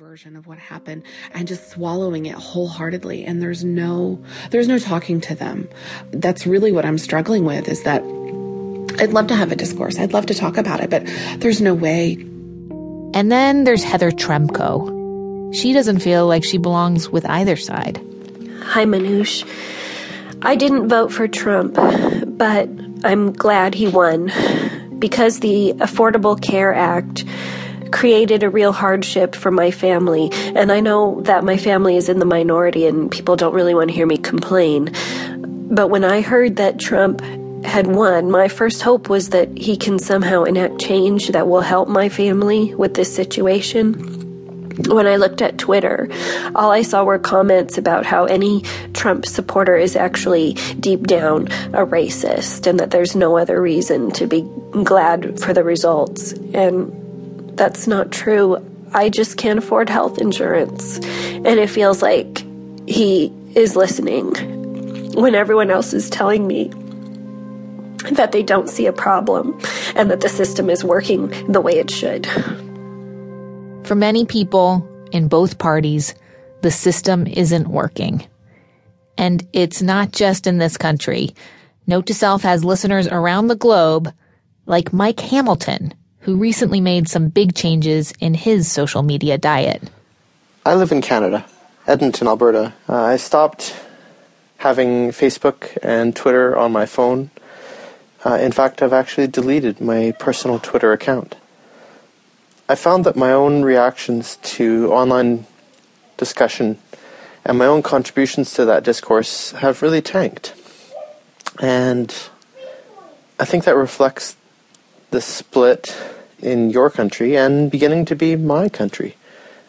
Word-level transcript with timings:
version 0.00 0.34
of 0.34 0.46
what 0.46 0.56
happened 0.56 1.02
and 1.34 1.46
just 1.46 1.68
swallowing 1.68 2.24
it 2.24 2.34
wholeheartedly. 2.34 3.22
And 3.26 3.42
there's 3.42 3.62
no 3.64 4.18
there's 4.50 4.66
no 4.66 4.78
talking 4.78 5.20
to 5.20 5.34
them. 5.34 5.68
That's 6.10 6.46
really 6.46 6.72
what 6.72 6.86
i'm 6.86 6.96
struggling 6.96 7.44
with 7.44 7.68
is 7.68 7.82
that 7.82 8.00
i'd 8.98 9.12
love 9.12 9.26
to 9.26 9.34
have 9.34 9.52
a 9.52 9.56
discourse. 9.56 9.98
I'd 9.98 10.14
love 10.14 10.24
to 10.26 10.34
talk 10.34 10.56
about 10.56 10.80
it 10.80 10.88
but 10.88 11.04
there's 11.40 11.60
no 11.60 11.74
way. 11.74 12.14
And 13.12 13.30
then 13.30 13.64
there's 13.64 13.84
heather 13.84 14.10
tremko. 14.10 15.54
She 15.54 15.74
doesn't 15.74 16.00
feel 16.00 16.26
like 16.26 16.44
she 16.44 16.56
belongs 16.56 17.10
with 17.10 17.26
either 17.26 17.56
side. 17.56 17.98
Hi 18.62 18.86
manoush. 18.86 19.46
I 20.40 20.56
didn't 20.56 20.88
vote 20.88 21.12
for 21.12 21.28
trump 21.28 21.74
but 21.74 22.70
i'm 23.04 23.32
glad 23.34 23.74
he 23.74 23.86
won 23.86 24.32
because 24.98 25.40
the 25.40 25.74
affordable 25.74 26.40
care 26.40 26.72
act 26.72 27.26
created 27.92 28.42
a 28.42 28.50
real 28.50 28.72
hardship 28.72 29.34
for 29.34 29.50
my 29.50 29.70
family. 29.70 30.30
And 30.32 30.72
I 30.72 30.80
know 30.80 31.20
that 31.22 31.44
my 31.44 31.56
family 31.56 31.96
is 31.96 32.08
in 32.08 32.18
the 32.18 32.24
minority 32.24 32.86
and 32.86 33.10
people 33.10 33.36
don't 33.36 33.54
really 33.54 33.74
want 33.74 33.90
to 33.90 33.94
hear 33.94 34.06
me 34.06 34.16
complain. 34.16 34.94
But 35.70 35.88
when 35.88 36.04
I 36.04 36.20
heard 36.20 36.56
that 36.56 36.78
Trump 36.78 37.20
had 37.64 37.86
won, 37.86 38.30
my 38.30 38.48
first 38.48 38.82
hope 38.82 39.08
was 39.08 39.30
that 39.30 39.56
he 39.56 39.76
can 39.76 39.98
somehow 39.98 40.44
enact 40.44 40.80
change 40.80 41.28
that 41.28 41.48
will 41.48 41.60
help 41.60 41.88
my 41.88 42.08
family 42.08 42.74
with 42.74 42.94
this 42.94 43.14
situation. 43.14 44.18
When 44.88 45.06
I 45.06 45.16
looked 45.16 45.42
at 45.42 45.58
Twitter, 45.58 46.08
all 46.54 46.70
I 46.70 46.82
saw 46.82 47.04
were 47.04 47.18
comments 47.18 47.76
about 47.76 48.06
how 48.06 48.24
any 48.24 48.62
Trump 48.94 49.26
supporter 49.26 49.76
is 49.76 49.94
actually 49.94 50.54
deep 50.78 51.06
down 51.06 51.48
a 51.74 51.84
racist 51.84 52.66
and 52.66 52.80
that 52.80 52.90
there's 52.90 53.14
no 53.14 53.36
other 53.36 53.60
reason 53.60 54.10
to 54.12 54.26
be 54.26 54.42
glad 54.84 55.38
for 55.40 55.52
the 55.52 55.64
results. 55.64 56.32
And 56.54 56.90
that's 57.60 57.86
not 57.86 58.10
true. 58.10 58.56
I 58.94 59.10
just 59.10 59.36
can't 59.36 59.58
afford 59.58 59.90
health 59.90 60.16
insurance. 60.16 60.96
And 60.96 61.46
it 61.46 61.68
feels 61.68 62.00
like 62.00 62.42
he 62.88 63.30
is 63.54 63.76
listening 63.76 64.32
when 65.12 65.34
everyone 65.34 65.70
else 65.70 65.92
is 65.92 66.08
telling 66.08 66.46
me 66.46 66.68
that 68.12 68.32
they 68.32 68.42
don't 68.42 68.70
see 68.70 68.86
a 68.86 68.94
problem 68.94 69.60
and 69.94 70.10
that 70.10 70.22
the 70.22 70.28
system 70.30 70.70
is 70.70 70.82
working 70.82 71.28
the 71.52 71.60
way 71.60 71.72
it 71.72 71.90
should. 71.90 72.26
For 73.84 73.94
many 73.94 74.24
people 74.24 74.88
in 75.12 75.28
both 75.28 75.58
parties, 75.58 76.14
the 76.62 76.70
system 76.70 77.26
isn't 77.26 77.68
working. 77.68 78.26
And 79.18 79.46
it's 79.52 79.82
not 79.82 80.12
just 80.12 80.46
in 80.46 80.56
this 80.56 80.78
country. 80.78 81.34
Note 81.86 82.06
to 82.06 82.14
Self 82.14 82.40
has 82.40 82.64
listeners 82.64 83.06
around 83.06 83.48
the 83.48 83.54
globe, 83.54 84.10
like 84.64 84.94
Mike 84.94 85.20
Hamilton, 85.20 85.92
who 86.20 86.36
recently 86.36 86.80
made 86.80 87.08
some 87.08 87.28
big 87.28 87.54
changes 87.54 88.12
in 88.20 88.34
his 88.34 88.70
social 88.70 89.02
media 89.02 89.38
diet. 89.38 89.82
I 90.64 90.74
live 90.74 90.92
in 90.92 91.00
Canada, 91.00 91.46
Edmonton, 91.86 92.28
Alberta. 92.28 92.74
Uh, 92.88 93.02
I 93.02 93.16
stopped 93.16 93.74
having 94.58 95.08
Facebook 95.08 95.78
and 95.82 96.14
Twitter 96.14 96.56
on 96.56 96.72
my 96.72 96.84
phone. 96.84 97.30
Uh, 98.24 98.34
in 98.34 98.52
fact, 98.52 98.82
I've 98.82 98.92
actually 98.92 99.26
deleted 99.26 99.80
my 99.80 100.12
personal 100.18 100.58
Twitter 100.58 100.92
account. 100.92 101.36
I 102.68 102.74
found 102.74 103.04
that 103.04 103.16
my 103.16 103.32
own 103.32 103.62
reactions 103.62 104.36
to 104.42 104.92
online 104.92 105.46
discussion 106.18 106.78
and 107.44 107.58
my 107.58 107.66
own 107.66 107.82
contributions 107.82 108.52
to 108.54 108.66
that 108.66 108.84
discourse 108.84 109.52
have 109.52 109.80
really 109.80 110.02
tanked. 110.02 110.54
And 111.58 112.14
I 113.38 113.46
think 113.46 113.64
that 113.64 113.74
reflects 113.74 114.36
the 115.10 115.20
split 115.20 115.96
in 116.40 116.70
your 116.70 116.90
country 116.90 117.36
and 117.36 117.70
beginning 117.70 118.04
to 118.06 118.16
be 118.16 118.36
my 118.36 118.68
country 118.68 119.16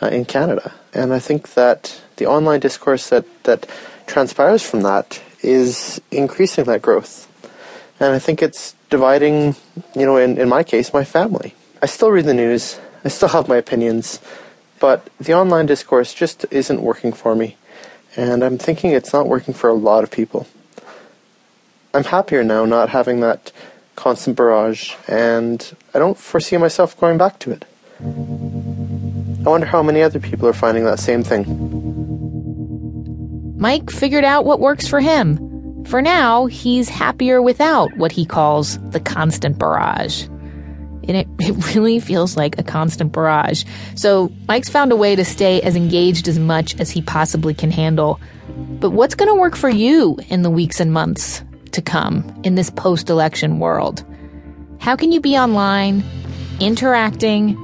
uh, 0.00 0.06
in 0.06 0.24
Canada. 0.24 0.72
And 0.94 1.12
I 1.12 1.18
think 1.18 1.54
that 1.54 2.00
the 2.16 2.26
online 2.26 2.60
discourse 2.60 3.08
that, 3.08 3.24
that 3.44 3.68
transpires 4.06 4.62
from 4.62 4.82
that 4.82 5.22
is 5.42 6.00
increasing 6.10 6.64
that 6.64 6.82
growth. 6.82 7.28
And 7.98 8.12
I 8.12 8.18
think 8.18 8.42
it's 8.42 8.74
dividing, 8.90 9.56
you 9.94 10.06
know, 10.06 10.16
in, 10.16 10.38
in 10.38 10.48
my 10.48 10.62
case, 10.62 10.92
my 10.92 11.04
family. 11.04 11.54
I 11.80 11.86
still 11.86 12.10
read 12.10 12.26
the 12.26 12.34
news, 12.34 12.78
I 13.04 13.08
still 13.08 13.28
have 13.28 13.48
my 13.48 13.56
opinions, 13.56 14.20
but 14.78 15.08
the 15.18 15.34
online 15.34 15.66
discourse 15.66 16.14
just 16.14 16.44
isn't 16.50 16.82
working 16.82 17.12
for 17.12 17.34
me. 17.34 17.56
And 18.16 18.44
I'm 18.44 18.58
thinking 18.58 18.90
it's 18.90 19.12
not 19.12 19.26
working 19.26 19.54
for 19.54 19.70
a 19.70 19.74
lot 19.74 20.04
of 20.04 20.10
people. 20.10 20.46
I'm 21.94 22.04
happier 22.04 22.44
now 22.44 22.64
not 22.64 22.90
having 22.90 23.20
that 23.20 23.52
constant 23.96 24.36
barrage, 24.36 24.94
and 25.08 25.76
I 25.94 25.98
don't 25.98 26.16
foresee 26.16 26.56
myself 26.56 26.98
going 26.98 27.18
back 27.18 27.38
to 27.40 27.50
it. 27.50 27.64
I 28.00 29.48
wonder 29.48 29.66
how 29.66 29.82
many 29.82 30.02
other 30.02 30.20
people 30.20 30.48
are 30.48 30.52
finding 30.52 30.84
that 30.84 30.98
same 30.98 31.22
thing. 31.22 31.44
Mike 33.56 33.90
figured 33.90 34.24
out 34.24 34.44
what 34.44 34.60
works 34.60 34.88
for 34.88 35.00
him. 35.00 35.84
For 35.86 36.02
now, 36.02 36.46
he's 36.46 36.88
happier 36.88 37.42
without 37.42 37.96
what 37.96 38.12
he 38.12 38.24
calls 38.24 38.78
the 38.90 39.00
constant 39.00 39.58
barrage. 39.58 40.24
And 40.24 41.16
it, 41.16 41.28
it 41.40 41.74
really 41.74 41.98
feels 41.98 42.36
like 42.36 42.58
a 42.58 42.62
constant 42.62 43.12
barrage. 43.12 43.64
So 43.96 44.32
Mike's 44.48 44.68
found 44.68 44.92
a 44.92 44.96
way 44.96 45.16
to 45.16 45.24
stay 45.24 45.60
as 45.62 45.76
engaged 45.76 46.28
as 46.28 46.38
much 46.38 46.78
as 46.80 46.90
he 46.90 47.02
possibly 47.02 47.54
can 47.54 47.70
handle. 47.70 48.20
But 48.48 48.90
what's 48.90 49.14
going 49.14 49.28
to 49.28 49.40
work 49.40 49.56
for 49.56 49.68
you 49.68 50.18
in 50.28 50.42
the 50.42 50.50
weeks 50.50 50.80
and 50.80 50.92
months 50.92 51.42
to 51.72 51.82
come 51.82 52.40
in 52.44 52.54
this 52.54 52.70
post 52.70 53.10
election 53.10 53.58
world. 53.58 54.04
How 54.78 54.96
can 54.96 55.12
you 55.12 55.20
be 55.20 55.36
online, 55.36 56.02
interacting, 56.60 57.56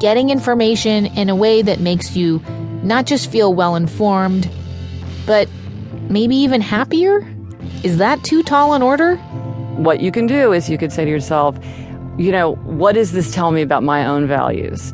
getting 0.00 0.30
information 0.30 1.06
in 1.06 1.28
a 1.28 1.36
way 1.36 1.62
that 1.62 1.80
makes 1.80 2.16
you 2.16 2.42
not 2.82 3.06
just 3.06 3.30
feel 3.30 3.54
well 3.54 3.76
informed, 3.76 4.50
but 5.26 5.48
maybe 6.08 6.36
even 6.36 6.60
happier? 6.60 7.26
Is 7.82 7.98
that 7.98 8.22
too 8.24 8.42
tall 8.42 8.74
an 8.74 8.82
order? 8.82 9.16
What 9.76 10.00
you 10.00 10.10
can 10.12 10.26
do 10.26 10.52
is 10.52 10.68
you 10.68 10.78
could 10.78 10.92
say 10.92 11.04
to 11.04 11.10
yourself, 11.10 11.58
you 12.18 12.30
know, 12.30 12.54
what 12.56 12.92
does 12.94 13.12
this 13.12 13.32
tell 13.32 13.50
me 13.50 13.62
about 13.62 13.82
my 13.82 14.06
own 14.06 14.26
values? 14.26 14.92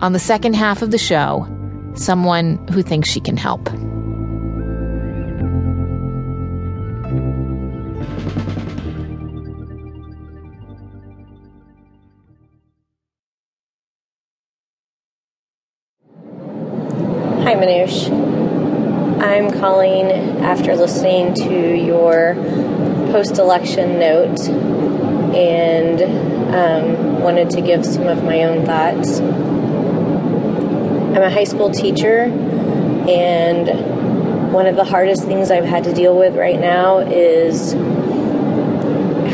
On 0.00 0.12
the 0.12 0.18
second 0.18 0.54
half 0.54 0.82
of 0.82 0.90
the 0.90 0.98
show, 0.98 1.46
someone 1.94 2.66
who 2.68 2.82
thinks 2.82 3.08
she 3.08 3.20
can 3.20 3.36
help. 3.36 3.68
Hi, 17.52 17.58
Manoush. 17.58 18.08
I'm 19.22 19.50
calling 19.50 20.10
after 20.40 20.74
listening 20.74 21.34
to 21.34 21.76
your 21.76 22.34
post 23.12 23.36
election 23.36 23.98
note 23.98 24.40
and 25.36 26.00
um, 26.54 27.20
wanted 27.20 27.50
to 27.50 27.60
give 27.60 27.84
some 27.84 28.06
of 28.06 28.24
my 28.24 28.44
own 28.44 28.64
thoughts. 28.64 29.20
I'm 29.20 31.22
a 31.22 31.28
high 31.28 31.44
school 31.44 31.70
teacher, 31.70 32.22
and 32.22 34.50
one 34.50 34.66
of 34.66 34.74
the 34.74 34.84
hardest 34.84 35.24
things 35.24 35.50
I've 35.50 35.66
had 35.66 35.84
to 35.84 35.92
deal 35.92 36.16
with 36.16 36.34
right 36.34 36.58
now 36.58 37.00
is 37.00 37.74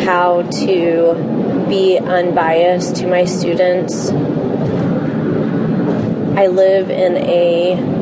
how 0.04 0.42
to 0.42 1.66
be 1.68 1.98
unbiased 1.98 2.96
to 2.96 3.06
my 3.06 3.26
students. 3.26 4.10
I 6.36 6.48
live 6.48 6.90
in 6.90 7.16
a 7.16 7.97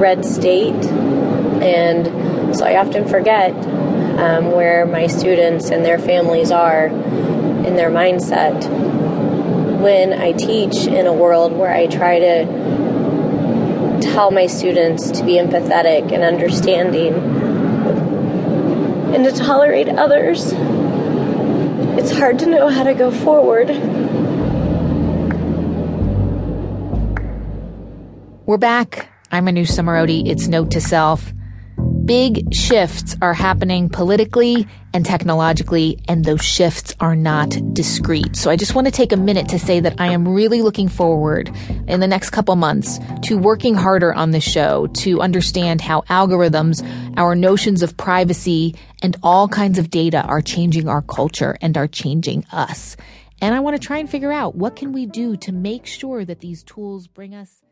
red 0.00 0.24
state, 0.24 0.84
and 1.62 2.56
so 2.56 2.64
I 2.64 2.78
often 2.78 3.06
forget 3.06 3.52
um, 3.52 4.50
where 4.50 4.86
my 4.86 5.06
students 5.06 5.70
and 5.70 5.84
their 5.84 5.98
families 5.98 6.50
are 6.50 6.86
in 6.86 7.76
their 7.76 7.90
mindset 7.90 8.68
when 9.80 10.12
I 10.12 10.32
teach 10.32 10.86
in 10.86 11.06
a 11.06 11.12
world 11.12 11.52
where 11.52 11.72
I 11.72 11.86
try 11.86 12.18
to 12.18 14.00
tell 14.00 14.30
my 14.30 14.46
students 14.46 15.10
to 15.12 15.24
be 15.24 15.34
empathetic 15.34 16.12
and 16.12 16.22
understanding 16.22 17.14
and 19.14 19.24
to 19.24 19.32
tolerate 19.32 19.88
others. 19.88 20.52
It's 21.98 22.10
hard 22.10 22.38
to 22.40 22.46
know 22.46 22.68
how 22.68 22.84
to 22.84 22.94
go 22.94 23.10
forward. 23.10 23.68
We're 28.46 28.56
back 28.56 29.10
I'm 29.32 29.46
Manoush 29.46 29.70
Zomorodi. 29.70 30.28
It's 30.28 30.48
Note 30.48 30.72
to 30.72 30.80
Self. 30.80 31.32
Big 32.04 32.52
shifts 32.52 33.16
are 33.22 33.32
happening 33.32 33.88
politically 33.88 34.66
and 34.92 35.06
technologically, 35.06 36.00
and 36.08 36.24
those 36.24 36.42
shifts 36.42 36.96
are 36.98 37.14
not 37.14 37.56
discrete. 37.72 38.34
So 38.34 38.50
I 38.50 38.56
just 38.56 38.74
want 38.74 38.88
to 38.88 38.90
take 38.90 39.12
a 39.12 39.16
minute 39.16 39.48
to 39.50 39.58
say 39.60 39.78
that 39.78 40.00
I 40.00 40.08
am 40.08 40.26
really 40.26 40.62
looking 40.62 40.88
forward 40.88 41.48
in 41.86 42.00
the 42.00 42.08
next 42.08 42.30
couple 42.30 42.56
months 42.56 42.98
to 43.22 43.38
working 43.38 43.76
harder 43.76 44.12
on 44.12 44.32
this 44.32 44.42
show 44.42 44.88
to 44.94 45.20
understand 45.20 45.80
how 45.80 46.00
algorithms, 46.02 46.84
our 47.16 47.36
notions 47.36 47.84
of 47.84 47.96
privacy, 47.96 48.74
and 49.00 49.16
all 49.22 49.46
kinds 49.46 49.78
of 49.78 49.90
data 49.90 50.22
are 50.22 50.40
changing 50.40 50.88
our 50.88 51.02
culture 51.02 51.56
and 51.60 51.78
are 51.78 51.86
changing 51.86 52.44
us. 52.50 52.96
And 53.40 53.54
I 53.54 53.60
want 53.60 53.80
to 53.80 53.86
try 53.86 53.98
and 53.98 54.10
figure 54.10 54.32
out 54.32 54.56
what 54.56 54.74
can 54.74 54.90
we 54.90 55.06
do 55.06 55.36
to 55.36 55.52
make 55.52 55.86
sure 55.86 56.24
that 56.24 56.40
these 56.40 56.64
tools 56.64 57.06
bring 57.06 57.32
us 57.32 57.62